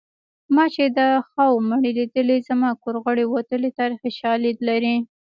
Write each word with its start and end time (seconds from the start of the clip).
ما 0.55 0.65
چې 0.75 0.83
د 0.97 0.99
خاوو 1.29 1.65
مړي 1.69 1.91
لیدلي 1.99 2.37
زما 2.49 2.69
کور 2.81 2.95
غړي 3.05 3.25
وتلي 3.27 3.69
تاریخي 3.79 4.11
شالید 4.19 4.57
لري 4.69 4.95